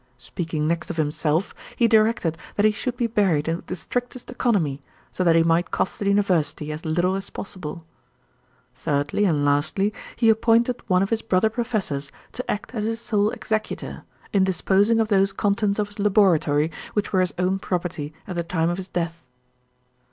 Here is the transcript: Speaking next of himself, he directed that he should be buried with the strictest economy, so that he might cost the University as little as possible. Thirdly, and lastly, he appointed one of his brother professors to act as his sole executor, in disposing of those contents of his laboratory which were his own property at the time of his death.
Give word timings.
Speaking 0.17 0.67
next 0.67 0.89
of 0.89 0.97
himself, 0.97 1.53
he 1.75 1.87
directed 1.87 2.35
that 2.55 2.65
he 2.65 2.71
should 2.71 2.97
be 2.97 3.05
buried 3.05 3.47
with 3.47 3.67
the 3.67 3.75
strictest 3.75 4.31
economy, 4.31 4.81
so 5.11 5.23
that 5.23 5.35
he 5.35 5.43
might 5.43 5.69
cost 5.69 5.99
the 5.99 6.07
University 6.07 6.71
as 6.71 6.83
little 6.83 7.13
as 7.13 7.29
possible. 7.29 7.85
Thirdly, 8.73 9.25
and 9.25 9.45
lastly, 9.45 9.93
he 10.15 10.31
appointed 10.31 10.81
one 10.89 11.03
of 11.03 11.11
his 11.11 11.21
brother 11.21 11.51
professors 11.51 12.11
to 12.31 12.49
act 12.49 12.73
as 12.73 12.85
his 12.85 12.99
sole 12.99 13.29
executor, 13.29 14.01
in 14.33 14.43
disposing 14.43 14.99
of 14.99 15.09
those 15.09 15.31
contents 15.31 15.77
of 15.77 15.89
his 15.89 15.99
laboratory 15.99 16.71
which 16.93 17.13
were 17.13 17.21
his 17.21 17.35
own 17.37 17.59
property 17.59 18.11
at 18.25 18.35
the 18.35 18.43
time 18.43 18.71
of 18.71 18.77
his 18.77 18.87
death. 18.87 19.23